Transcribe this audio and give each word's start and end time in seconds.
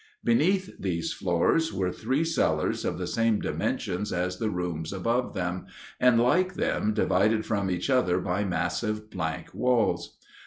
Beneath 0.23 0.71
these 0.79 1.13
floors 1.13 1.71
were 1.71 1.91
three 1.91 2.23
cellars 2.25 2.85
of 2.85 2.97
the 2.97 3.05
same 3.05 3.39
dimensions 3.39 4.11
as 4.11 4.39
the 4.39 4.49
rooms 4.49 4.91
above 4.91 5.35
them, 5.35 5.67
and, 5.99 6.19
like 6.19 6.55
them, 6.55 6.91
divided 6.95 7.45
from 7.45 7.69
each 7.69 7.87
other 7.87 8.19
by 8.19 8.43
massive 8.43 9.11
blank 9.11 9.53
walls. 9.53 10.17